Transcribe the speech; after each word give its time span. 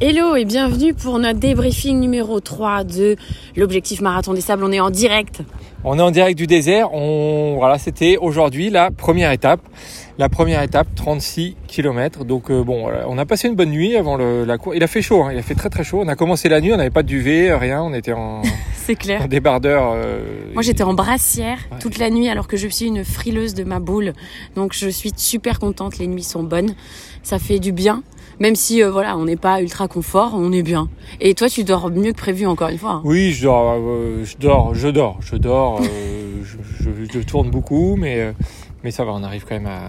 Hello 0.00 0.36
et 0.36 0.44
bienvenue 0.44 0.94
pour 0.94 1.18
notre 1.18 1.40
débriefing 1.40 1.98
numéro 1.98 2.38
3 2.38 2.84
de 2.84 3.16
l'objectif 3.56 4.00
marathon 4.00 4.32
des 4.32 4.40
sables. 4.40 4.62
On 4.62 4.70
est 4.70 4.78
en 4.78 4.90
direct. 4.90 5.42
On 5.82 5.98
est 5.98 6.02
en 6.02 6.12
direct 6.12 6.38
du 6.38 6.46
désert. 6.46 6.92
On, 6.94 7.56
voilà, 7.58 7.78
c'était 7.78 8.16
aujourd'hui 8.16 8.70
la 8.70 8.92
première 8.92 9.32
étape. 9.32 9.60
La 10.16 10.28
première 10.28 10.62
étape, 10.62 10.86
36 10.94 11.56
km. 11.66 12.24
Donc 12.24 12.48
euh, 12.50 12.62
bon, 12.62 12.88
on 13.08 13.18
a 13.18 13.26
passé 13.26 13.48
une 13.48 13.56
bonne 13.56 13.70
nuit 13.70 13.96
avant 13.96 14.16
le, 14.16 14.44
la 14.44 14.56
course. 14.56 14.76
Il 14.76 14.84
a 14.84 14.86
fait 14.86 15.02
chaud, 15.02 15.24
hein, 15.24 15.30
il 15.32 15.38
a 15.38 15.42
fait 15.42 15.54
très 15.56 15.68
très 15.68 15.82
chaud. 15.82 16.00
On 16.04 16.08
a 16.08 16.14
commencé 16.16 16.48
la 16.48 16.60
nuit, 16.60 16.72
on 16.72 16.76
n'avait 16.76 16.90
pas 16.90 17.02
de 17.02 17.08
duvet, 17.08 17.52
rien. 17.54 17.82
On 17.82 17.92
était 17.92 18.12
en, 18.12 18.42
C'est 18.76 18.94
clair. 18.94 19.22
en 19.22 19.26
débardeur. 19.26 19.92
euh, 19.96 20.20
Moi 20.54 20.62
j'étais 20.62 20.84
en 20.84 20.94
brassière 20.94 21.58
Ouais. 21.72 21.78
toute 21.80 21.98
la 21.98 22.10
nuit 22.10 22.28
alors 22.28 22.46
que 22.46 22.56
je 22.56 22.68
suis 22.68 22.86
une 22.86 23.04
frileuse 23.04 23.54
de 23.54 23.64
ma 23.64 23.80
boule. 23.80 24.12
Donc 24.54 24.74
je 24.74 24.88
suis 24.88 25.12
super 25.16 25.58
contente, 25.58 25.98
les 25.98 26.06
nuits 26.06 26.22
sont 26.22 26.44
bonnes. 26.44 26.74
Ça 27.24 27.38
fait 27.40 27.58
du 27.58 27.72
bien. 27.72 28.02
Même 28.40 28.54
si 28.54 28.82
euh, 28.82 28.90
voilà, 28.90 29.16
on 29.16 29.24
n'est 29.24 29.36
pas 29.36 29.60
ultra 29.62 29.88
confort, 29.88 30.32
on 30.34 30.52
est 30.52 30.62
bien. 30.62 30.88
Et 31.20 31.34
toi 31.34 31.48
tu 31.48 31.64
dors 31.64 31.90
mieux 31.90 32.12
que 32.12 32.18
prévu 32.18 32.46
encore 32.46 32.68
une 32.68 32.78
fois. 32.78 32.90
hein. 32.92 33.02
Oui, 33.04 33.32
je 33.32 33.42
dors, 33.44 33.74
euh, 33.78 34.24
je 34.24 34.36
dors, 34.36 34.74
je 34.74 34.88
dors, 34.88 35.18
je 35.20 35.36
dors. 35.36 35.80
euh, 35.80 36.42
je, 36.44 36.56
je- 36.84 37.12
je 37.12 37.18
tourne 37.20 37.50
beaucoup, 37.50 37.96
mais 37.96 38.32
mais 38.84 38.90
ça 38.90 39.04
va. 39.04 39.12
On 39.12 39.22
arrive 39.24 39.44
quand 39.44 39.56
même 39.56 39.66
à. 39.66 39.88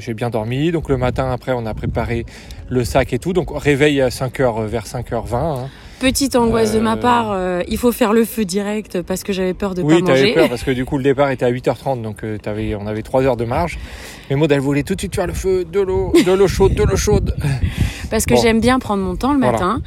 j'ai- 0.00 0.14
bien 0.14 0.30
dormi. 0.30 0.70
Donc 0.72 0.88
le 0.88 0.96
matin 0.96 1.30
après, 1.30 1.52
on 1.52 1.66
a 1.66 1.74
préparé 1.74 2.24
le 2.68 2.84
sac 2.84 3.12
et 3.12 3.18
tout. 3.18 3.32
Donc 3.32 3.48
réveil 3.56 4.00
à 4.00 4.08
5h 4.10 4.64
vers 4.66 4.86
5h20. 4.86 5.34
hein. 5.34 5.68
Petite 6.02 6.34
angoisse 6.34 6.72
de 6.72 6.80
ma 6.80 6.94
Euh, 6.94 6.96
part, 6.96 7.30
euh, 7.30 7.62
il 7.68 7.78
faut 7.78 7.92
faire 7.92 8.12
le 8.12 8.24
feu 8.24 8.44
direct 8.44 9.02
parce 9.02 9.22
que 9.22 9.32
j'avais 9.32 9.54
peur 9.54 9.72
de 9.74 9.82
Oui, 9.82 10.00
pas 10.00 10.06
t'avais 10.08 10.20
manger. 10.22 10.34
peur 10.34 10.48
parce 10.48 10.64
que 10.64 10.72
du 10.72 10.84
coup 10.84 10.96
le 10.98 11.04
départ 11.04 11.30
était 11.30 11.44
à 11.44 11.50
8h30, 11.52 12.02
donc 12.02 12.24
euh, 12.24 12.38
t'avais, 12.38 12.74
on 12.74 12.88
avait 12.88 13.02
3 13.02 13.22
heures 13.22 13.36
de 13.36 13.44
marge. 13.44 13.78
Mais 14.28 14.34
Maud, 14.34 14.50
elle 14.50 14.58
voulait 14.58 14.82
tout 14.82 14.96
de 14.96 15.00
suite 15.00 15.14
faire 15.14 15.28
le 15.28 15.32
feu, 15.32 15.64
de 15.64 15.78
l'eau, 15.80 16.12
de 16.26 16.32
l'eau 16.32 16.48
chaude, 16.48 16.74
de 16.74 16.82
l'eau 16.82 16.96
chaude. 16.96 17.36
Parce 18.10 18.26
que 18.26 18.34
Bon. 18.34 18.42
j'aime 18.42 18.58
bien 18.60 18.80
prendre 18.80 19.02
mon 19.04 19.14
temps 19.14 19.32
le 19.32 19.38
matin 19.38 19.80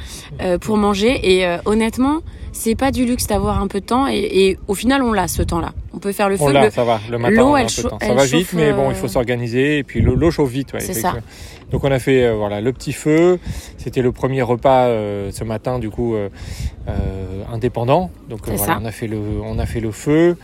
pour 0.62 0.78
manger 0.78 1.20
et 1.38 1.46
honnêtement, 1.66 2.20
c'est 2.56 2.74
pas 2.74 2.90
du 2.90 3.04
luxe 3.04 3.26
d'avoir 3.26 3.60
un 3.60 3.66
peu 3.68 3.80
de 3.80 3.86
temps 3.86 4.06
et, 4.08 4.16
et 4.18 4.58
au 4.66 4.74
final 4.74 5.02
on 5.02 5.12
l'a 5.12 5.28
ce 5.28 5.42
temps-là. 5.42 5.72
On 5.94 5.98
peut 5.98 6.12
faire 6.12 6.28
le 6.28 6.36
On 6.40 6.46
feu. 6.48 6.52
l'a, 6.52 6.64
le- 6.66 6.70
ça 6.70 6.84
va. 6.84 7.00
Le 7.10 7.18
matin, 7.18 7.34
l'eau, 7.34 7.46
on 7.48 7.56
elle 7.56 7.66
peu 7.66 7.68
de 7.68 7.70
chau- 7.82 7.88
temps. 7.88 7.98
Ça 8.00 8.06
elle 8.08 8.16
va 8.16 8.26
chauffe, 8.26 8.32
vite, 8.40 8.52
mais 8.54 8.72
bon, 8.72 8.86
euh, 8.88 8.90
il 8.90 8.94
faut 8.96 9.08
s'organiser. 9.08 9.78
Et 9.78 9.82
puis 9.82 10.00
l'eau, 10.02 10.30
chauffe 10.30 10.50
vite, 10.50 10.72
ouais, 10.72 10.80
C'est 10.80 10.94
ça. 10.94 11.14
Donc 11.70 11.82
on 11.84 11.90
a 11.90 11.98
fait 11.98 12.24
euh, 12.24 12.34
voilà 12.34 12.60
le 12.60 12.72
petit 12.72 12.92
feu. 12.92 13.38
C'était 13.78 14.02
le 14.02 14.12
premier 14.12 14.42
repas 14.42 14.86
euh, 14.86 15.30
ce 15.32 15.42
matin, 15.44 15.78
du 15.78 15.90
coup 15.90 16.14
euh, 16.14 16.28
euh, 16.88 16.92
indépendant. 17.52 18.10
Donc 18.28 18.40
euh, 18.48 18.52
voilà, 18.56 18.78
on 18.80 18.84
a 18.84 18.92
fait 18.92 19.06
le, 19.06 19.18
on 19.42 19.58
a 19.58 19.66
fait 19.66 19.80
le 19.80 19.90
feu. 19.90 20.36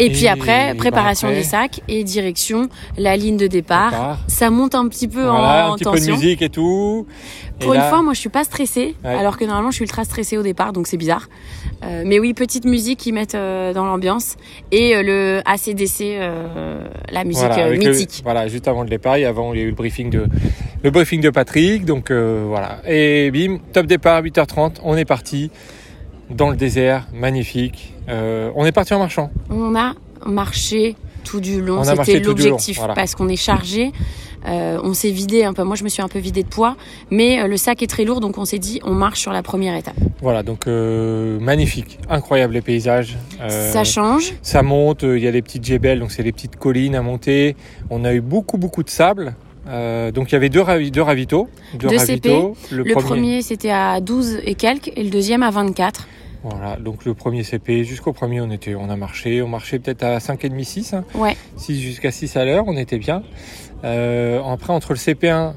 Et 0.00 0.10
puis 0.10 0.26
après, 0.28 0.72
bah 0.72 0.78
préparation 0.78 1.28
après- 1.28 1.40
des 1.40 1.44
sacs 1.46 1.80
et 1.88 2.02
direction 2.04 2.68
la 2.96 3.16
ligne 3.16 3.36
de 3.36 3.46
départ. 3.46 3.90
départ. 3.90 4.18
Ça 4.28 4.50
monte 4.50 4.74
un 4.74 4.88
petit 4.88 5.08
peu 5.08 5.22
Voilà, 5.22 5.68
en 5.70 5.72
un 5.74 5.76
petit 5.76 5.84
peu 5.84 6.00
de 6.00 6.12
musique 6.12 6.42
et 6.42 6.48
tout. 6.48 7.06
Et 7.60 7.64
Pour 7.64 7.74
une 7.74 7.80
là- 7.80 7.88
fois, 7.90 8.02
moi, 8.02 8.14
je 8.14 8.18
suis 8.20 8.30
pas 8.30 8.42
stressée, 8.44 8.96
Ouais. 9.04 9.10
alors 9.14 9.36
que 9.36 9.44
normalement, 9.44 9.70
je 9.70 9.76
suis 9.76 9.84
ultra 9.84 10.04
stressée 10.04 10.38
au 10.38 10.42
départ, 10.42 10.72
donc 10.72 10.86
c'est 10.86 10.96
bizarre. 10.96 11.28
Euh, 11.84 12.02
mais 12.06 12.18
oui, 12.18 12.32
petite 12.32 12.64
musique 12.64 12.98
qui 12.98 13.12
mettent 13.12 13.34
euh, 13.34 13.74
dans 13.74 13.84
l'ambiance 13.84 14.36
et 14.72 14.96
euh, 14.96 15.02
le 15.02 15.42
ACDC, 15.44 16.18
la 17.12 17.24
musique 17.24 17.42
Voilà, 17.46 17.64
avec 17.66 17.84
le- 17.84 17.90
mythique. 17.90 18.20
voilà, 18.24 18.48
juste 18.48 18.66
avant 18.68 18.82
le 18.82 18.88
départ, 18.88 19.16
et 19.16 19.26
avant 19.26 19.52
il 19.52 19.60
y 19.60 19.62
a 19.62 19.66
eu 19.66 19.70
le 19.70 19.74
briefing 19.74 20.08
de 20.10 20.26
le 20.82 20.90
briefing 20.90 21.20
de 21.20 21.28
Patrick, 21.30 21.84
donc 21.84 22.10
voilà. 22.10 22.78
Et 22.88 23.30
bim, 23.30 23.58
top 23.74 23.84
départ 23.86 24.22
8h30, 24.22 24.76
on 24.82 24.96
est 24.96 25.04
parti 25.04 25.50
dans 26.30 26.48
le 26.48 26.56
désert, 26.56 27.06
magnifique. 27.12 27.92
Euh, 28.10 28.50
on 28.54 28.64
est 28.66 28.72
parti 28.72 28.92
en 28.94 28.98
marchant. 28.98 29.30
On 29.50 29.74
a 29.74 29.94
marché 30.26 30.96
tout 31.24 31.40
du 31.40 31.60
long. 31.60 31.82
C'était 31.84 32.20
l'objectif 32.20 32.78
voilà. 32.78 32.94
parce 32.94 33.14
qu'on 33.14 33.28
est 33.28 33.36
chargé. 33.36 33.92
Euh, 34.48 34.80
on 34.82 34.94
s'est 34.94 35.10
vidé 35.10 35.44
un 35.44 35.52
peu. 35.52 35.64
Moi, 35.64 35.76
je 35.76 35.84
me 35.84 35.90
suis 35.90 36.00
un 36.00 36.08
peu 36.08 36.18
vidé 36.18 36.42
de 36.42 36.48
poids, 36.48 36.76
mais 37.10 37.40
euh, 37.42 37.46
le 37.46 37.58
sac 37.58 37.82
est 37.82 37.86
très 37.86 38.04
lourd, 38.04 38.20
donc 38.20 38.38
on 38.38 38.46
s'est 38.46 38.58
dit 38.58 38.80
on 38.84 38.94
marche 38.94 39.20
sur 39.20 39.32
la 39.32 39.42
première 39.42 39.76
étape. 39.76 39.96
Voilà, 40.22 40.42
donc 40.42 40.66
euh, 40.66 41.38
magnifique, 41.40 41.98
incroyable 42.08 42.54
les 42.54 42.62
paysages. 42.62 43.18
Euh, 43.42 43.70
Ça 43.70 43.84
change. 43.84 44.32
ça 44.40 44.62
monte, 44.62 45.02
il 45.02 45.18
y 45.18 45.26
a 45.28 45.32
des 45.32 45.42
petites 45.42 45.64
jebels, 45.64 46.00
donc 46.00 46.10
c'est 46.10 46.22
des 46.22 46.32
petites 46.32 46.56
collines 46.56 46.94
à 46.94 47.02
monter. 47.02 47.54
On 47.90 48.02
a 48.06 48.14
eu 48.14 48.22
beaucoup 48.22 48.56
beaucoup 48.56 48.82
de 48.82 48.88
sable. 48.90 49.34
Euh, 49.68 50.10
donc 50.10 50.30
il 50.30 50.32
y 50.32 50.36
avait 50.36 50.48
deux, 50.48 50.62
ravi- 50.62 50.90
deux 50.90 51.02
ravitaux. 51.02 51.48
Deux, 51.74 51.88
Deux 51.88 51.96
ravitaux. 51.98 52.56
Le 52.70 52.84
premier, 52.94 53.42
c'était 53.42 53.70
à 53.70 54.00
12 54.00 54.38
et 54.46 54.54
quelques, 54.54 54.90
et 54.96 55.02
le 55.04 55.10
deuxième 55.10 55.42
à 55.42 55.50
24. 55.50 56.08
Voilà, 56.42 56.76
donc 56.76 57.04
le 57.04 57.12
premier 57.14 57.42
CP, 57.42 57.84
jusqu'au 57.84 58.12
premier 58.14 58.40
on 58.40 58.50
était, 58.50 58.74
on 58.74 58.88
a 58.88 58.96
marché, 58.96 59.42
on 59.42 59.48
marchait 59.48 59.78
peut-être 59.78 60.02
à 60.04 60.18
5,5, 60.18 60.64
6. 60.64 60.94
hein. 60.94 61.04
Ouais. 61.14 61.36
6 61.56 61.80
jusqu'à 61.80 62.10
6 62.10 62.34
à 62.36 62.44
l'heure, 62.46 62.64
on 62.66 62.76
était 62.78 62.98
bien. 62.98 63.22
Euh, 63.84 64.42
après, 64.42 64.72
entre 64.72 64.92
le 64.94 64.98
CP1, 64.98 65.52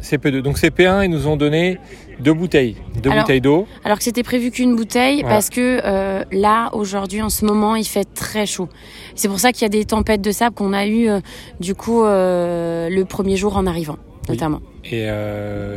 CP2. 0.00 0.40
Donc 0.42 0.56
CP1, 0.58 1.04
ils 1.04 1.10
nous 1.10 1.26
ont 1.26 1.36
donné 1.36 1.78
deux 2.20 2.32
bouteilles, 2.32 2.76
deux 3.02 3.10
Alors, 3.10 3.24
bouteilles 3.24 3.40
d'eau. 3.40 3.66
Alors 3.84 3.98
que 3.98 4.04
c'était 4.04 4.22
prévu 4.22 4.52
qu'une 4.52 4.76
bouteille 4.76 5.20
Voilà. 5.22 5.34
parce 5.36 5.50
que 5.50 5.80
euh, 5.84 6.24
là 6.30 6.70
aujourd'hui 6.72 7.20
en 7.22 7.28
ce 7.30 7.44
moment 7.44 7.74
il 7.76 7.84
fait 7.84 8.04
très 8.14 8.46
chaud. 8.46 8.68
C'est 9.16 9.28
pour 9.28 9.38
ça 9.40 9.50
qu'il 9.52 9.62
y 9.62 9.66
a 9.66 9.68
des 9.68 9.84
tempêtes 9.84 10.20
de 10.20 10.30
sable 10.30 10.54
qu'on 10.54 10.72
a 10.72 10.86
eu 10.86 11.08
euh, 11.08 11.20
du 11.60 11.74
coup 11.74 12.02
le 12.04 13.02
premier 13.04 13.36
jour 13.36 13.56
en 13.56 13.66
arrivant 13.66 13.96
Oui. 14.28 14.34
notamment. 14.34 14.60
Et, 14.84 15.02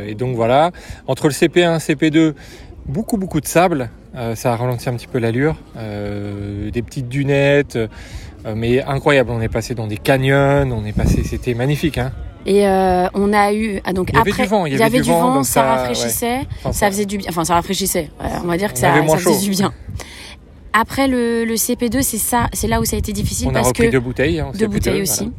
et 0.08 0.14
donc 0.14 0.36
voilà, 0.36 0.70
entre 1.06 1.26
le 1.28 1.32
CP1 1.34 1.76
et 1.76 1.94
CP2, 1.94 2.34
beaucoup 2.86 3.16
beaucoup 3.16 3.40
de 3.40 3.46
sable. 3.46 3.90
Euh, 4.14 4.34
ça 4.34 4.52
a 4.52 4.56
ralenti 4.56 4.88
un 4.88 4.94
petit 4.94 5.06
peu 5.06 5.18
l'allure. 5.18 5.56
Euh, 5.76 6.70
des 6.70 6.82
petites 6.82 7.08
dunettes. 7.08 7.76
euh, 7.76 7.88
mais 8.56 8.82
incroyable, 8.82 9.30
on 9.30 9.40
est 9.40 9.48
passé 9.48 9.74
dans 9.74 9.86
des 9.86 9.96
canyons, 9.96 10.68
on 10.72 10.84
est 10.84 10.92
passé, 10.92 11.22
c'était 11.24 11.54
magnifique. 11.54 11.98
Hein. 11.98 12.12
Et 12.44 12.66
on 12.66 13.32
a 13.32 13.52
eu 13.54 13.80
ah, 13.84 13.92
donc 13.92 14.10
Il 14.10 14.16
y 14.16 14.18
avait 14.18 14.30
après 14.32 14.42
du 14.42 14.48
vent, 14.48 14.66
il 14.66 14.76
y 14.76 14.82
avait 14.82 15.00
du 15.00 15.10
vent, 15.10 15.44
ça, 15.44 15.52
ça- 15.52 15.62
rafraîchissait, 15.62 16.40
Enfin, 16.58 16.72
ça 16.72 16.90
faisait 16.90 17.06
du 17.06 17.18
bien. 17.18 17.28
Enfin 17.30 17.44
ça 17.44 17.54
rafraîchissait. 17.54 18.10
On 18.42 18.48
va 18.48 18.56
dire 18.56 18.72
que 18.72 18.78
ça, 18.80 18.92
avait 18.92 19.06
faisait 19.16 19.38
du 19.38 19.50
bien. 19.50 19.72
Après 20.72 21.06
le, 21.06 21.44
le 21.44 21.54
CP2 21.54 22.02
c'est 22.02 22.18
ça, 22.18 22.48
c'est 22.52 22.66
là 22.66 22.80
où 22.80 22.84
ça 22.84 22.96
a 22.96 22.98
été 22.98 23.12
difficile 23.12 23.46
on 23.46 23.50
a 23.50 23.54
parce 23.54 23.68
repris 23.68 23.86
que 23.86 23.92
deux 23.92 24.00
bouteilles. 24.00 24.40
hein, 24.40 24.50
deux 24.58 24.66
CP2, 24.66 24.68
bouteilles 24.70 25.02
aussi. 25.02 25.30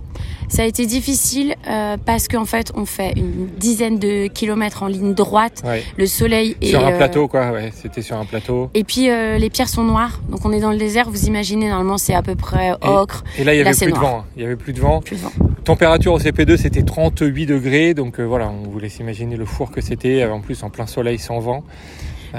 Ça 0.53 0.61
a 0.61 0.65
été 0.65 0.85
difficile 0.85 1.55
euh, 1.67 1.97
parce 2.05 2.27
qu'en 2.27 2.45
fait 2.45 2.71
on 2.75 2.85
fait 2.85 3.13
une 3.17 3.47
dizaine 3.57 3.97
de 3.97 4.27
kilomètres 4.27 4.83
en 4.83 4.87
ligne 4.87 5.15
droite. 5.15 5.63
Ouais. 5.65 5.81
Le 5.97 6.05
soleil 6.05 6.55
est 6.61 6.67
Sur 6.67 6.85
un 6.85 6.91
euh, 6.91 6.97
plateau, 6.97 7.27
quoi, 7.27 7.49
ouais, 7.49 7.71
c'était 7.75 8.03
sur 8.03 8.17
un 8.17 8.25
plateau. 8.25 8.69
Et 8.75 8.83
puis 8.83 9.09
euh, 9.09 9.39
les 9.39 9.49
pierres 9.49 9.67
sont 9.67 9.83
noires, 9.83 10.21
donc 10.29 10.45
on 10.45 10.53
est 10.53 10.59
dans 10.59 10.69
le 10.69 10.77
désert. 10.77 11.09
Vous 11.09 11.25
imaginez 11.25 11.69
normalement 11.69 11.97
c'est 11.97 12.13
à 12.13 12.21
peu 12.21 12.35
près 12.35 12.73
ocre. 12.83 13.23
Et 13.39 13.43
là, 13.43 13.55
il 13.55 13.57
y 13.57 13.61
avait 13.61 13.71
plus 13.71 13.91
de 13.91 13.97
vent. 13.97 14.19
hein. 14.19 14.25
Il 14.35 14.43
y 14.43 14.45
avait 14.45 14.55
plus 14.55 14.73
de 14.73 14.79
vent. 14.79 15.01
Plus 15.01 15.15
de 15.15 15.21
vent. 15.21 15.31
Température 15.63 16.13
au 16.13 16.19
CP2, 16.19 16.55
c'était 16.57 16.83
38 16.83 17.47
degrés. 17.47 17.95
Donc 17.95 18.19
voilà, 18.19 18.47
on 18.51 18.69
vous 18.69 18.77
laisse 18.77 18.99
imaginer 18.99 19.37
le 19.37 19.45
four 19.45 19.71
que 19.71 19.81
c'était. 19.81 20.23
En 20.25 20.39
plus, 20.39 20.61
en 20.61 20.69
plein 20.69 20.85
soleil, 20.85 21.17
sans 21.17 21.39
vent. 21.39 21.63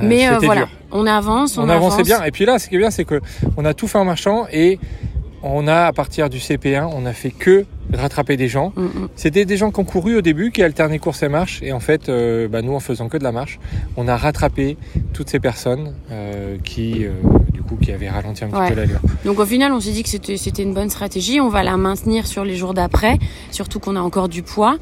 Mais 0.02 0.28
voilà, 0.38 0.66
dur. 0.66 0.70
on 0.92 1.04
avance, 1.04 1.58
on, 1.58 1.64
On, 1.64 1.68
avançait 1.68 2.04
bien. 2.04 2.22
Et 2.22 2.30
puis 2.30 2.44
là, 2.44 2.60
ce 2.60 2.68
qui 2.68 2.76
est 2.76 2.78
bien, 2.78 2.92
c'est 2.92 3.04
que 3.04 3.20
on 3.56 3.64
a 3.64 3.74
tout 3.74 3.88
fait 3.88 3.98
en 3.98 4.04
marchant 4.04 4.46
et 4.52 4.78
on 5.44 5.68
a, 5.68 5.84
à 5.84 5.92
partir 5.92 6.30
du 6.30 6.38
CP1, 6.38 6.90
on 6.92 7.04
a 7.04 7.12
fait 7.12 7.30
que 7.30 7.66
rattraper 7.92 8.36
des 8.36 8.48
gens. 8.48 8.72
Mm, 8.76 8.82
mm. 8.82 9.08
C'était 9.14 9.44
des 9.44 9.56
gens 9.58 9.70
qui 9.70 9.78
ont 9.78 9.84
couru 9.84 10.16
au 10.16 10.22
début, 10.22 10.50
qui 10.50 10.62
alternaient 10.62 10.98
course 10.98 11.22
et 11.22 11.28
marche. 11.28 11.60
Et 11.62 11.72
en 11.72 11.80
fait, 11.80 12.08
euh, 12.08 12.48
bah, 12.48 12.62
nous, 12.62 12.72
en 12.72 12.80
faisant 12.80 13.08
que 13.08 13.18
de 13.18 13.22
la 13.24 13.30
marche, 13.30 13.60
on 13.96 14.08
a 14.08 14.16
rattrapé 14.16 14.76
toutes 15.12 15.28
ces 15.28 15.40
personnes 15.40 15.94
euh, 16.10 16.56
qui, 16.64 17.04
euh, 17.04 17.10
du 17.52 17.62
coup, 17.62 17.76
qui 17.76 17.92
avaient 17.92 18.08
ralenti 18.08 18.42
un 18.42 18.48
petit 18.48 18.56
Ouais. 18.56 18.68
peu 18.70 18.74
l'allure. 18.74 19.00
Donc 19.26 19.38
au 19.38 19.44
final, 19.44 19.72
on 19.72 19.80
s'est 19.80 19.92
dit 19.92 20.02
que 20.02 20.08
c'était 20.08 20.62
une 20.62 20.72
bonne 20.74 20.90
stratégie. 20.90 21.40
On 21.40 21.50
va 21.50 21.62
la 21.62 21.76
maintenir 21.76 22.26
sur 22.26 22.44
les 22.44 22.56
jours 22.56 22.72
d'après, 22.72 23.18
surtout 23.50 23.80
qu'on 23.80 23.96
a 23.96 24.00
encore 24.00 24.28
du 24.30 24.42
poids. 24.42 24.78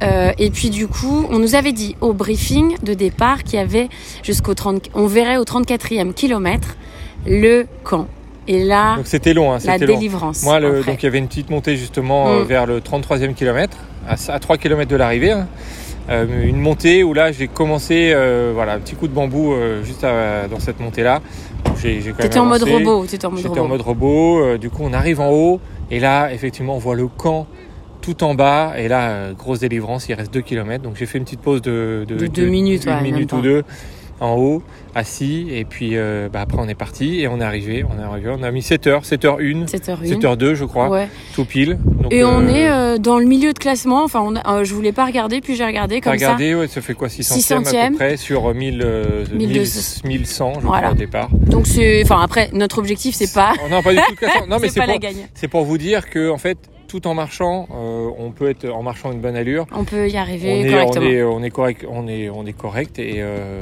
Et 0.00 0.50
puis 0.50 0.70
du 0.70 0.86
coup, 0.86 1.26
on 1.28 1.38
nous 1.38 1.54
avait 1.54 1.72
dit 1.72 1.96
au 2.00 2.12
briefing 2.12 2.76
de 2.82 2.94
départ 2.94 3.42
qu'il 3.42 3.58
y 3.58 3.62
avait 3.62 3.88
jusqu'au 4.22 4.54
30, 4.54 4.90
on 4.94 5.06
verrait 5.06 5.36
au 5.38 5.44
34e 5.44 6.14
kilomètre 6.14 6.76
le 7.26 7.66
camp. 7.82 8.06
Et 8.48 8.64
là, 8.64 8.96
Donc 8.96 9.06
c'était 9.06 9.34
long, 9.34 9.52
hein, 9.52 9.58
la 9.64 9.76
long. 9.78 9.86
délivrance. 9.86 10.42
Moi, 10.42 10.58
le, 10.58 10.82
donc 10.82 11.02
il 11.02 11.04
y 11.04 11.06
avait 11.06 11.18
une 11.18 11.28
petite 11.28 11.50
montée 11.50 11.76
justement 11.76 12.28
euh, 12.28 12.42
Mm. 12.42 12.46
vers 12.46 12.66
le 12.66 12.80
33e 12.80 13.34
kilomètre, 13.34 13.76
à, 14.08 14.14
à 14.32 14.38
3 14.38 14.56
km 14.56 14.90
de 14.90 14.96
l'arrivée. 14.96 15.32
hein. 15.32 15.46
Euh, 16.10 16.24
une 16.46 16.58
montée 16.58 17.04
où 17.04 17.12
là 17.12 17.32
j'ai 17.32 17.48
commencé, 17.48 18.12
euh, 18.14 18.52
voilà, 18.54 18.72
un 18.72 18.78
petit 18.78 18.94
coup 18.94 19.06
de 19.08 19.12
bambou 19.12 19.52
euh, 19.52 19.84
juste 19.84 20.04
à- 20.04 20.48
dans 20.48 20.58
cette 20.58 20.80
montée-là. 20.80 21.20
J'ai 21.82 22.00
j'ai 22.00 22.12
quand 22.12 22.20
même 22.20 22.28
T'étais 22.28 22.38
en 22.38 22.46
mode 22.46 22.62
robot. 22.62 23.04
T'étais 23.04 23.26
en 23.26 23.30
mode 23.30 23.38
J'étais 23.40 23.48
robot. 23.50 23.64
en 23.64 23.68
mode 23.68 23.80
robot. 23.82 24.56
du 24.56 24.70
coup, 24.70 24.82
on 24.84 24.94
arrive 24.94 25.20
en 25.20 25.30
haut 25.30 25.60
et 25.90 26.00
là, 26.00 26.32
effectivement, 26.32 26.74
on 26.76 26.78
voit 26.78 26.94
le 26.94 27.06
camp 27.08 27.46
tout 28.00 28.24
en 28.24 28.34
bas. 28.34 28.72
Et 28.78 28.88
là, 28.88 29.32
grosse 29.36 29.58
délivrance, 29.58 30.08
il 30.08 30.14
reste 30.14 30.32
2 30.32 30.40
km. 30.40 30.82
Donc 30.82 30.96
j'ai 30.96 31.04
fait 31.04 31.18
une 31.18 31.24
petite 31.24 31.40
pause 31.42 31.60
de, 31.60 32.06
De 32.08 32.26
deux 32.26 32.46
minutes, 32.46 32.86
une 32.86 32.92
ouais, 32.92 33.02
minute 33.02 33.30
même 33.34 33.40
ou 33.40 33.62
pas. 33.62 33.68
En 34.20 34.34
haut, 34.36 34.62
assis. 34.94 35.46
Et 35.52 35.64
puis 35.64 35.90
euh, 35.96 36.28
bah, 36.32 36.40
après, 36.40 36.58
on 36.60 36.68
est 36.68 36.74
parti 36.74 37.20
et 37.20 37.28
on 37.28 37.40
est 37.40 37.44
arrivé. 37.44 37.84
On 37.84 37.98
est 38.00 38.02
arrivé. 38.04 38.30
On 38.38 38.42
a 38.42 38.50
mis 38.50 38.62
7 38.62 38.86
heures, 38.86 39.02
7h01, 39.02 39.66
7h01. 39.68 40.18
7h02, 40.20 40.54
je 40.54 40.64
crois, 40.64 40.88
Ouais. 40.88 41.08
tout 41.34 41.44
pile. 41.44 41.78
Donc, 42.00 42.12
Et 42.12 42.24
on 42.24 42.40
euh, 42.42 42.48
est 42.48 42.68
euh, 42.70 42.98
dans 42.98 43.18
le 43.18 43.26
milieu 43.26 43.52
de 43.52 43.58
classement. 43.58 44.04
Enfin, 44.04 44.20
on 44.24 44.34
a- 44.36 44.64
je 44.64 44.74
voulais 44.74 44.92
pas 44.92 45.04
regarder, 45.06 45.40
puis 45.40 45.54
j'ai 45.56 45.64
regardé 45.64 46.00
comme 46.00 46.18
ça. 46.18 46.34
regardé, 46.34 46.54
ouais, 46.54 46.68
ça 46.68 46.80
fait 46.80 46.94
quoi 46.94 47.08
600 47.08 47.34
à 47.34 47.38
600e. 47.38 47.90
peu 47.90 47.96
près 47.96 48.16
sur 48.16 48.52
1000, 48.54 48.82
euh, 48.84 49.24
1200. 49.32 50.00
1100 50.04 50.52
je 50.60 50.66
Voilà. 50.66 50.82
crois 50.82 50.92
au 50.92 50.94
départ. 50.98 51.28
Donc 51.32 51.66
c'est, 51.66 52.02
enfin 52.02 52.20
après, 52.22 52.50
notre 52.52 52.78
objectif 52.78 53.14
c'est 53.14 53.32
pas, 53.32 53.52
Oh, 53.64 53.68
non, 53.70 53.82
pas 53.82 53.90
du 53.92 53.98
tout 53.98 54.04
le 54.10 54.16
classement. 54.16 54.46
Non, 54.48 54.56
mais 54.60 54.68
c'est 54.68 54.80
pour, 54.80 54.88
la 54.88 54.98
gagne. 54.98 55.28
c'est 55.34 55.48
pour 55.48 55.64
vous 55.64 55.78
dire 55.78 56.08
que 56.10 56.30
en 56.30 56.38
fait, 56.38 56.58
tout 56.88 57.06
en 57.06 57.12
marchant, 57.14 57.68
euh, 57.74 58.08
on 58.18 58.30
peut 58.30 58.48
être 58.48 58.66
en 58.70 58.82
marchant 58.82 59.12
une 59.12 59.20
bonne 59.20 59.36
allure. 59.36 59.66
On 59.74 59.84
peut 59.84 60.08
y 60.08 60.16
On 60.16 60.20
arriver 60.20 60.64
on 60.66 60.70
correctement. 60.70 61.06
est, 61.06 61.22
on 61.22 61.42
est 61.42 61.50
correct, 61.50 61.86
on 61.90 62.08
est, 62.08 62.30
on 62.30 62.46
est 62.46 62.52
correct 62.56 62.98
et 62.98 63.16
euh, 63.18 63.60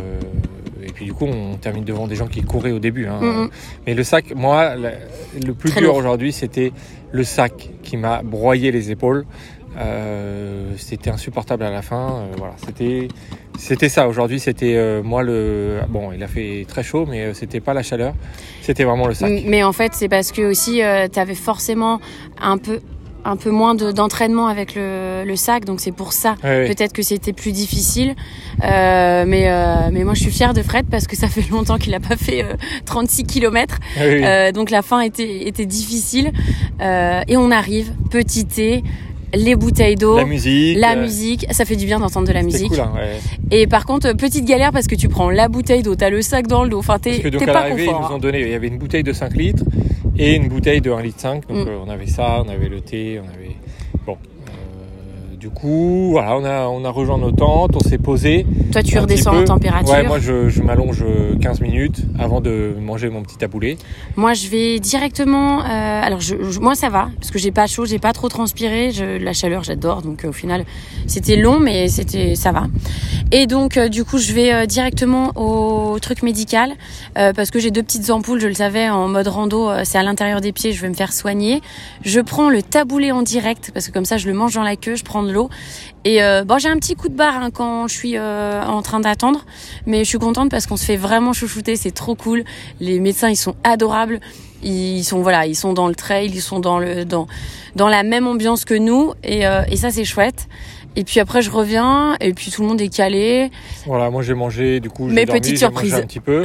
et 0.82 0.92
puis 0.92 1.04
du 1.04 1.12
coup 1.12 1.26
on 1.26 1.56
termine 1.56 1.84
devant 1.84 2.06
des 2.06 2.16
gens 2.16 2.26
qui 2.26 2.42
couraient 2.42 2.72
au 2.72 2.78
début. 2.78 3.06
hein. 3.06 3.20
Mm. 3.20 3.50
Mais 3.86 3.94
le 3.94 4.04
sac, 4.04 4.34
moi, 4.34 4.74
le 4.76 5.52
plus 5.54 5.70
Très 5.70 5.80
dur 5.80 5.94
aujourd'hui, 5.94 6.32
c'était 6.32 6.72
le 7.12 7.24
sac 7.24 7.70
qui 7.82 7.96
m'a 7.96 8.22
broyé 8.22 8.70
les 8.72 8.90
épaules. 8.90 9.24
Euh, 9.78 10.72
c'était 10.78 11.10
insupportable 11.10 11.62
à 11.62 11.70
la 11.70 11.82
fin. 11.82 12.14
euh, 12.14 12.34
voilà, 12.38 12.54
c'était, 12.64 13.08
c'était 13.58 13.90
ça. 13.90 14.08
Aujourd'hui, 14.08 14.40
c'était 14.40 14.74
euh, 14.74 15.02
moi 15.02 15.22
le. 15.22 15.80
Bon, 15.88 16.12
il 16.12 16.22
a 16.22 16.28
fait 16.28 16.64
très 16.66 16.82
chaud, 16.82 17.04
mais 17.06 17.34
c'était 17.34 17.60
pas 17.60 17.74
la 17.74 17.82
chaleur. 17.82 18.14
C'était 18.62 18.84
vraiment 18.84 19.06
le 19.06 19.14
sac. 19.14 19.30
Mais 19.46 19.62
en 19.62 19.72
fait, 19.72 19.92
c'est 19.94 20.08
parce 20.08 20.32
que 20.32 20.42
aussi, 20.42 20.80
tu 21.12 21.18
avais 21.20 21.34
forcément 21.34 22.00
un 22.40 22.56
peu, 22.56 22.80
un 23.26 23.36
peu 23.36 23.50
moins 23.50 23.74
de- 23.74 23.92
d'entraînement 23.92 24.46
avec 24.46 24.74
le, 24.74 25.24
le 25.26 25.36
sac, 25.36 25.64
donc 25.64 25.80
c'est 25.80 25.92
pour 25.92 26.12
ça. 26.12 26.36
Ouais. 26.44 26.68
Peut-être 26.68 26.92
que 26.92 27.02
c'était 27.02 27.32
plus 27.32 27.52
difficile, 27.52 28.14
Euh, 28.64 29.24
mais, 29.26 29.44
euh, 29.48 29.90
mais 29.92 30.04
moi 30.04 30.14
je 30.14 30.20
suis 30.20 30.30
fière 30.30 30.54
de 30.54 30.62
Fred 30.62 30.86
parce 30.90 31.06
que 31.06 31.16
ça 31.16 31.28
fait 31.28 31.48
longtemps 31.50 31.76
qu'il 31.78 31.92
n'a 31.92 32.00
pas 32.00 32.16
fait 32.16 32.42
euh, 32.42 32.54
36 32.86 33.24
km, 33.24 33.76
Oui, 33.98 34.02
oui. 34.06 34.22
Euh, 34.24 34.52
donc 34.52 34.70
la 34.70 34.82
fin 34.82 35.00
était, 35.00 35.46
était 35.48 35.66
difficile. 35.66 36.32
Euh, 36.80 37.20
et 37.28 37.36
on 37.36 37.50
arrive, 37.50 37.92
petit 38.10 38.46
thé, 38.46 38.82
les 39.34 39.56
bouteilles 39.56 39.96
d'eau, 39.96 40.16
la 40.16 40.24
musique. 40.24 40.78
la 40.78 40.92
euh, 40.96 41.02
musique, 41.02 41.46
ça 41.50 41.64
fait 41.64 41.76
du 41.76 41.84
bien 41.84 41.98
d'entendre 41.98 42.28
de 42.28 42.32
la 42.32 42.42
musique. 42.42 42.68
cool, 42.70 42.80
hein, 42.80 42.92
ouais. 42.94 43.18
Et 43.50 43.66
par 43.66 43.84
contre, 43.84 44.12
petite 44.16 44.44
galère 44.46 44.70
parce 44.72 44.86
que 44.86 44.94
tu 44.94 45.08
prends 45.08 45.28
la 45.30 45.48
bouteille 45.48 45.82
d'eau, 45.82 45.94
t'as 45.96 46.10
le 46.10 46.22
sac 46.22 46.46
dans 46.46 46.62
le 46.64 46.70
dos, 46.70 46.78
enfin 46.78 46.98
t'es 46.98 47.18
pas 47.18 47.52
l'arrivée, 47.52 47.82
ils 47.82 47.86
confort. 47.86 48.00
nous 48.02 48.06
hein. 48.06 48.16
ont 48.16 48.18
donné, 48.18 48.40
il 48.42 48.48
y 48.50 48.54
avait 48.54 48.68
une 48.68 48.78
bouteille 48.78 49.02
de 49.02 49.12
5 49.12 49.34
litres 49.34 49.64
et 50.18 50.34
une 50.34 50.48
bouteille 50.48 50.80
de 50.80 50.90
1 50.90 51.02
litre 51.02 51.20
5. 51.20 51.46
Donc 51.48 51.66
Mm. 51.66 51.70
euh, 51.70 51.78
on 51.86 51.90
avait 51.90 52.06
ça, 52.06 52.42
on 52.44 52.48
avait 52.48 52.68
le 52.68 52.80
thé, 52.80 53.20
on 53.20 53.28
avait. 53.34 53.56
Bon. 54.06 54.16
Euh, 55.46 55.48
du 55.48 55.50
coup, 55.54 56.08
voilà, 56.10 56.36
on 56.36 56.44
a, 56.44 56.66
on 56.66 56.84
a 56.84 56.90
rejoint 56.90 57.18
nos 57.18 57.30
tentes, 57.30 57.76
on 57.76 57.80
s'est 57.80 57.98
posé. 57.98 58.44
Toi, 58.72 58.82
tu 58.82 58.98
redescends 58.98 59.36
en 59.36 59.44
température. 59.44 59.92
Ouais, 59.92 60.02
moi 60.02 60.18
je, 60.18 60.48
je 60.48 60.62
m'allonge 60.62 61.04
15 61.40 61.60
minutes 61.60 62.02
avant 62.18 62.40
de 62.40 62.74
manger 62.80 63.08
mon 63.10 63.22
petit 63.22 63.36
taboulé. 63.36 63.78
Moi, 64.16 64.34
je 64.34 64.48
vais 64.48 64.78
directement. 64.80 65.60
euh, 65.62 66.02
alors, 66.02 66.20
je, 66.20 66.34
je- 66.50 66.60
moi, 66.60 66.74
ça 66.74 66.88
va 66.88 67.08
parce 67.20 67.30
que 67.30 67.38
j'ai 67.38 67.52
pas 67.52 67.66
chaud, 67.66 67.84
j'ai 67.86 67.98
pas 67.98 68.12
trop 68.12 68.28
transpiré. 68.28 68.90
Je, 68.90 69.18
la 69.18 69.32
chaleur, 69.32 69.62
j'adore. 69.64 70.02
Donc, 70.02 70.24
euh, 70.24 70.28
au 70.28 70.32
final, 70.32 70.64
c'était 71.06 71.36
long, 71.36 71.60
mais 71.60 71.88
c'était, 71.88 72.34
ça 72.34 72.52
va. 72.52 72.64
Et 73.32 73.46
donc, 73.46 73.76
euh, 73.76 73.88
du 73.88 74.04
coup, 74.04 74.18
je 74.18 74.32
vais 74.32 74.52
euh, 74.52 74.66
directement 74.66 75.30
au 75.36 75.98
truc 76.00 76.22
médical 76.22 76.72
euh, 77.18 77.32
parce 77.32 77.50
que 77.50 77.58
j'ai 77.58 77.70
deux 77.70 77.82
petites 77.82 78.10
ampoules. 78.10 78.40
Je 78.40 78.48
le 78.48 78.54
savais 78.54 78.88
en 78.88 79.08
mode 79.08 79.28
rando, 79.28 79.68
euh, 79.70 79.82
c'est 79.84 79.98
à 79.98 80.02
l'intérieur 80.02 80.40
des 80.40 80.52
pieds. 80.52 80.72
Je 80.72 80.82
vais 80.82 80.88
me 80.88 80.94
faire 80.94 81.12
soigner. 81.12 81.60
Je 82.04 82.20
prends 82.20 82.48
le 82.50 82.62
taboulé 82.62 83.12
en 83.12 83.22
direct 83.22 83.70
parce 83.72 83.86
que 83.88 83.92
comme 83.92 84.04
ça, 84.04 84.16
je 84.16 84.26
le 84.28 84.34
mange 84.34 84.54
dans 84.54 84.62
la 84.62 84.76
queue. 84.76 84.96
Je 84.96 85.04
prends 85.04 85.22
de 85.22 85.30
Et 86.04 86.22
euh, 86.22 86.44
bon, 86.44 86.58
j'ai 86.58 86.68
un 86.68 86.76
petit 86.76 86.94
coup 86.94 87.08
de 87.08 87.16
barre 87.16 87.36
hein, 87.36 87.50
quand 87.52 87.88
je 87.88 87.94
suis 87.94 88.16
euh, 88.16 88.62
en 88.64 88.82
train 88.82 89.00
d'attendre, 89.00 89.44
mais 89.86 89.98
je 90.04 90.08
suis 90.08 90.18
contente 90.18 90.50
parce 90.50 90.66
qu'on 90.66 90.76
se 90.76 90.84
fait 90.84 90.96
vraiment 90.96 91.32
chouchouter. 91.32 91.74
C'est 91.76 91.90
trop 91.90 92.14
cool. 92.14 92.44
Les 92.80 93.00
médecins, 93.00 93.28
ils 93.28 93.36
sont 93.36 93.56
adorables. 93.64 94.20
Ils 94.62 95.04
sont 95.04 95.20
voilà, 95.20 95.46
ils 95.46 95.54
sont 95.54 95.74
dans 95.74 95.86
le 95.88 95.94
trail, 95.94 96.30
ils 96.32 96.40
sont 96.40 96.60
dans 96.60 96.78
le 96.78 97.04
dans 97.04 97.26
dans 97.76 97.88
la 97.88 98.02
même 98.02 98.26
ambiance 98.26 98.64
que 98.64 98.72
nous 98.74 99.12
et, 99.22 99.46
euh, 99.46 99.62
et 99.70 99.76
ça 99.76 99.90
c'est 99.90 100.04
chouette. 100.06 100.48
Et 100.96 101.04
puis 101.04 101.20
après 101.20 101.42
je 101.42 101.50
reviens 101.50 102.16
et 102.20 102.32
puis 102.32 102.50
tout 102.50 102.62
le 102.62 102.68
monde 102.68 102.80
est 102.80 102.88
calé. 102.88 103.50
Voilà, 103.84 104.08
moi 104.10 104.22
j'ai 104.22 104.32
mangé, 104.32 104.80
du 104.80 104.88
coup 104.88 105.08
j'ai 105.10 105.14
Mais 105.14 105.26
dormi, 105.26 105.40
petite 105.42 105.58
j'ai 105.58 105.68
mangé 105.68 105.88
surprise. 105.90 105.94
un 105.94 106.06
petit 106.06 106.20
peu. 106.20 106.42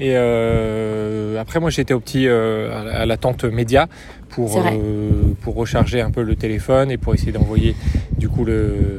Et 0.00 0.16
euh, 0.16 1.40
après 1.40 1.60
moi 1.60 1.70
j'étais 1.70 1.94
au 1.94 2.00
petit 2.00 2.26
euh, 2.26 3.02
à 3.02 3.06
la- 3.06 3.16
tente 3.16 3.44
média 3.44 3.86
pour 4.30 4.58
euh, 4.58 5.10
pour 5.40 5.54
recharger 5.54 6.00
un 6.00 6.10
peu 6.10 6.22
le 6.22 6.34
téléphone 6.34 6.90
et 6.90 6.96
pour 6.98 7.14
essayer 7.14 7.30
d'envoyer 7.30 7.76
du 8.24 8.30
coup 8.30 8.46
le 8.46 8.96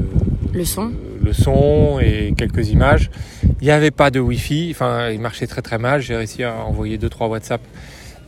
Le 0.54 0.63
son. 0.66 0.92
le 1.24 1.33
son 1.33 1.98
et 2.00 2.36
quelques 2.38 2.69
images. 2.69 3.10
Il 3.60 3.66
n'y 3.66 3.72
avait 3.72 3.89
pas 3.89 4.12
de 4.12 4.19
Wi-Fi, 4.19 4.68
enfin 4.69 5.10
il 5.10 5.19
marchait 5.19 5.48
très 5.48 5.63
très 5.63 5.80
mal. 5.80 6.00
J'ai 6.00 6.16
réussi 6.16 6.44
à 6.44 6.54
envoyer 6.63 7.00
deux 7.00 7.10
trois 7.10 7.27
WhatsApp 7.27 7.60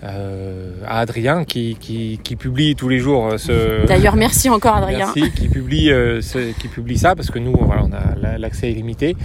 euh, 0.03 0.71
à 0.87 0.99
Adrien 0.99 1.43
qui, 1.43 1.77
qui, 1.79 2.19
qui 2.23 2.35
publie 2.35 2.73
tous 2.75 2.89
les 2.89 2.97
jours 2.97 3.27
euh, 3.27 3.37
ce 3.37 3.85
D'ailleurs 3.85 4.15
merci 4.15 4.49
encore 4.49 4.75
Adrien. 4.77 4.97
Merci, 5.13 5.31
qui 5.31 5.49
publie, 5.49 5.91
euh, 5.91 6.19
ce- 6.21 6.51
qui 6.59 6.67
publie 6.67 6.97
ça 6.97 7.15
parce 7.15 7.29
que 7.29 7.37
nous, 7.37 7.55
voilà, 7.61 7.83
on 7.85 7.91
a 7.93 8.15
la- 8.19 8.37
l'accès 8.39 8.71
illimité. 8.71 9.15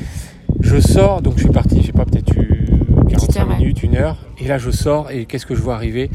Je 0.60 0.78
sors, 0.78 1.22
donc 1.22 1.34
je 1.38 1.44
suis 1.44 1.52
parti, 1.52 1.82
j'ai 1.82 1.92
pas 1.92 2.04
peut-être 2.04 2.34
eu 2.36 2.66
45 3.08 3.40
heure, 3.40 3.48
ouais. 3.48 3.56
minutes, 3.56 3.82
une 3.82 3.96
heure, 3.96 4.18
et 4.38 4.46
là 4.46 4.58
je 4.58 4.70
sors 4.70 5.10
et 5.10 5.24
qu'est-ce 5.24 5.46
que 5.46 5.54
je 5.54 5.62
vois 5.62 5.74
arriver? 5.76 6.10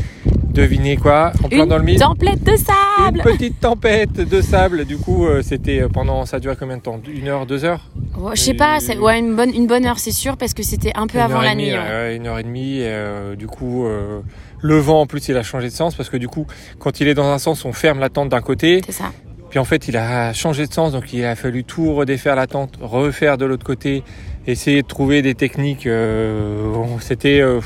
Devinez 0.57 0.97
quoi 0.97 1.31
En 1.43 1.49
plein 1.49 1.63
Une 1.63 1.69
dans 1.69 1.77
le 1.77 1.83
mille 1.83 1.99
template 1.99 2.41
de 2.43 2.51
une 2.51 2.57
sable. 2.57 3.21
petite 3.23 3.59
tempête 3.59 4.13
de 4.13 4.41
sable. 4.41 4.85
Du 4.85 4.97
coup, 4.97 5.27
euh, 5.27 5.43
c'était 5.43 5.81
euh, 5.83 5.87
pendant, 5.87 6.25
ça 6.25 6.37
a 6.37 6.39
duré 6.39 6.55
combien 6.59 6.77
de 6.77 6.81
temps? 6.81 6.99
Une 7.07 7.27
heure, 7.27 7.45
deux 7.45 7.63
heures? 7.63 7.91
Ouais, 8.17 8.31
je 8.35 8.41
sais 8.41 8.53
pas, 8.55 8.79
ouais 8.99 9.19
une 9.19 9.35
bonne 9.35 9.53
une 9.53 9.67
bonne 9.67 9.85
heure 9.85 9.99
c'est 9.99 10.11
sûr 10.11 10.35
parce 10.35 10.55
que 10.55 10.63
c'était 10.63 10.91
un 10.95 11.05
peu 11.05 11.19
Une 11.19 11.23
avant 11.25 11.35
heure 11.35 11.43
et 11.43 11.45
la 11.45 11.51
demie, 11.53 11.65
nuit. 11.65 11.73
ouais, 11.73 11.77
ouais. 11.77 11.89
ouais, 11.89 12.15
une 12.15 12.25
heure 12.25 12.39
et 12.39 12.43
demie. 12.43 12.79
euh, 12.81 13.35
du 13.35 13.45
coup, 13.45 13.85
euh, 13.85 14.21
le 14.59 14.77
vent 14.79 15.01
en 15.01 15.05
plus, 15.05 15.27
il 15.29 15.37
a 15.37 15.43
changé 15.43 15.67
de 15.67 15.73
sens 15.73 15.93
parce 15.93 16.09
que 16.09 16.17
du 16.17 16.27
coup, 16.27 16.47
quand 16.79 16.99
il 17.01 17.07
est 17.07 17.13
dans 17.13 17.27
un 17.31 17.37
sens, 17.37 17.63
on 17.63 17.71
ferme 17.71 17.99
la 17.99 18.09
tente 18.09 18.29
d'un 18.29 18.41
côté. 18.41 18.81
C'est 18.85 18.93
ça. 18.93 19.11
Puis 19.51 19.59
en 19.59 19.63
fait, 19.63 19.87
il 19.87 19.95
a 19.95 20.33
changé 20.33 20.65
de 20.65 20.73
sens, 20.73 20.91
donc 20.91 21.13
il 21.13 21.23
a 21.23 21.35
fallu 21.35 21.63
tout 21.65 21.93
redéfaire 21.93 22.35
la 22.35 22.47
tente, 22.47 22.79
refaire 22.81 23.37
de 23.37 23.45
l'autre 23.45 23.63
côté, 23.65 24.03
essayer 24.47 24.81
de 24.81 24.87
trouver 24.87 25.21
des 25.21 25.35
techniques. 25.35 25.85
euh, 25.85 26.73
C'était, 26.99 27.41
euh, 27.41 27.59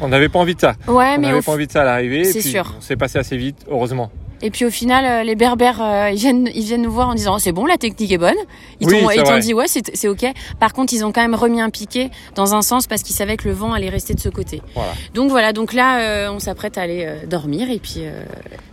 on 0.00 0.08
n'avait 0.08 0.28
pas 0.28 0.38
envie 0.38 0.54
de 0.54 0.60
ça. 0.60 0.74
Ouais, 0.88 1.14
on 1.16 1.20
mais 1.20 1.28
n'avait 1.28 1.42
pas 1.42 1.52
envie 1.52 1.66
de 1.66 1.72
ça 1.72 1.82
à 1.82 1.84
l'arrivée. 1.84 2.24
C'est 2.24 2.40
sûr. 2.40 2.74
On 2.76 2.80
s'est 2.80 2.96
passé 2.96 3.18
assez 3.18 3.36
vite, 3.36 3.64
heureusement. 3.70 4.10
Et 4.42 4.50
puis 4.50 4.64
au 4.66 4.70
final, 4.70 5.04
euh, 5.04 5.22
les 5.24 5.34
berbères, 5.34 5.80
euh, 5.82 6.10
ils 6.12 6.18
viennent, 6.18 6.48
ils 6.54 6.64
viennent 6.64 6.82
nous 6.82 6.90
voir 6.92 7.08
en 7.08 7.14
disant 7.14 7.34
oh, 7.36 7.38
c'est 7.38 7.52
bon, 7.52 7.64
la 7.66 7.76
technique 7.78 8.12
est 8.12 8.18
bonne. 8.18 8.34
Ils 8.80 8.86
Oui, 8.86 9.00
t'ont, 9.00 9.24
c'est 9.26 9.38
dit 9.40 9.54
ouais, 9.54 9.66
c'est, 9.66 9.96
c'est 9.96 10.08
ok. 10.08 10.26
Par 10.60 10.72
contre, 10.74 10.92
ils 10.92 11.04
ont 11.04 11.12
quand 11.12 11.22
même 11.22 11.34
remis 11.34 11.60
un 11.60 11.70
piquet 11.70 12.10
dans 12.34 12.54
un 12.54 12.60
sens 12.62 12.86
parce 12.86 13.02
qu'ils 13.02 13.16
savaient 13.16 13.36
que 13.36 13.48
le 13.48 13.54
vent 13.54 13.72
allait 13.72 13.88
rester 13.88 14.12
de 14.14 14.20
ce 14.20 14.28
côté. 14.28 14.60
Voilà. 14.74 14.92
Donc 15.14 15.30
voilà, 15.30 15.52
donc 15.52 15.72
là, 15.72 16.00
euh, 16.00 16.30
on 16.32 16.38
s'apprête 16.38 16.76
à 16.76 16.82
aller 16.82 17.08
dormir 17.26 17.70
et 17.70 17.78
puis. 17.78 17.94
euh, 18.00 18.24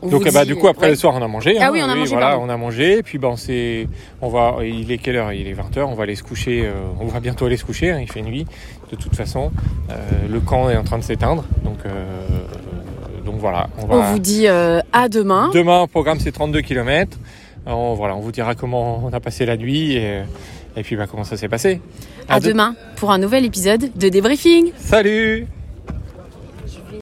on 0.01 0.10
Donc 0.10 0.25
vous 0.25 0.31
bah 0.33 0.44
dit, 0.44 0.51
du 0.51 0.56
coup 0.57 0.68
après 0.68 0.88
ouais. 0.88 0.92
le 0.92 0.95
soir 0.98 1.13
on 1.15 1.21
a 1.21 1.27
mangé. 1.27 1.57
Ah 1.60 1.68
hein. 1.68 1.69
oui, 1.71 1.81
on 1.81 1.89
a 1.89 1.95
mangé, 1.95 2.12
Voilà, 2.12 2.31
pardon. 2.31 2.45
on 2.45 2.50
a 2.50 2.57
mangé. 2.57 2.98
Et 2.98 3.04
puis 3.04 3.18
ben 3.18 3.30
on 3.30 3.38
s'est, 3.38 3.88
on 4.21 4.27
va, 4.27 4.57
il 4.63 4.92
est 4.92 4.98
quelle 4.98 5.16
heure? 5.16 5.31
Il 5.31 5.48
est 5.48 5.54
20 5.54 5.63
h 5.77 5.83
On 5.83 5.94
va 5.95 6.04
aller 6.04 6.16
se 6.16 6.24
coucher. 6.24 6.69
on 7.00 7.06
va 7.06 7.19
bientôt 7.21 7.45
aller 7.45 7.57
se 7.57 7.63
coucher. 7.66 7.92
hein, 7.92 8.00
il 8.01 8.12
fait 8.12 8.21
nuit 8.21 8.45
de 8.92 8.95
toute 8.98 9.16
façon. 9.16 9.51
Le 10.30 10.39
camp 10.42 10.69
est 10.69 10.75
en 10.77 10.83
train 10.83 10.98
de 10.98 11.04
s'éteindre. 11.04 11.45
Donc 11.63 11.77
euh, 11.86 11.89
donc 11.89 12.62
voilà. 13.44 13.68
On 13.78 13.86
va. 13.86 13.95
On 13.95 14.01
vous 14.13 14.19
dit 14.19 14.48
euh, 14.48 14.80
à 14.94 15.10
demain. 15.10 15.51
Demain, 15.54 15.81
le 15.81 15.88
programme 15.88 16.19
c'est 16.19 16.31
32 16.31 16.62
km. 16.62 17.18
On, 17.66 17.94
voilà, 17.94 18.16
on 18.16 18.19
vous 18.22 18.31
dira 18.31 18.56
comment 18.56 19.04
on 19.06 19.12
a 19.13 19.19
passé 19.19 19.45
la 19.45 19.57
nuit 19.57 19.94
et, 19.98 20.22
et 20.78 20.84
puis 20.84 20.95
bah, 20.95 21.07
comment 21.07 21.24
ça 21.25 21.36
s'est 21.38 21.50
passé. 21.50 21.81
À 22.30 22.40
de- 22.40 22.48
demain 22.48 22.75
pour 22.95 23.12
un 23.12 23.18
nouvel 23.18 23.44
épisode 23.45 23.92
de 23.95 24.09
débriefing. 24.09 24.71
Salut 24.78 25.45